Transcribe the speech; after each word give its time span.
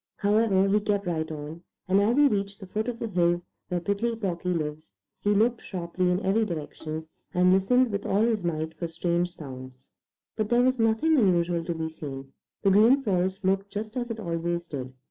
However, 0.15 0.67
he 0.67 0.79
kept 0.79 1.05
right 1.05 1.29
on, 1.31 1.61
and 1.87 2.01
as 2.01 2.17
he 2.17 2.27
reached 2.27 2.59
the 2.59 2.65
foot 2.65 2.87
of 2.87 2.97
the 2.97 3.07
hill 3.07 3.43
where 3.67 3.79
Prickly 3.79 4.15
Porky 4.15 4.49
lives, 4.49 4.91
he 5.19 5.29
looked 5.31 5.61
sharply 5.61 6.09
in 6.09 6.19
every 6.25 6.43
direction 6.43 7.05
and 7.35 7.53
listened 7.53 7.91
with 7.91 8.07
all 8.07 8.23
his 8.23 8.43
might 8.43 8.73
for 8.73 8.87
strange 8.87 9.35
sounds. 9.35 9.89
But 10.35 10.49
there 10.49 10.63
was 10.63 10.79
nothing 10.79 11.19
unusual 11.19 11.63
to 11.65 11.75
be 11.75 11.87
seen. 11.87 12.33
The 12.63 12.71
Green 12.71 13.03
Forest 13.03 13.45
looked 13.45 13.69
just 13.69 13.95
as 13.95 14.09
it 14.09 14.19
always 14.19 14.67
did. 14.67 14.91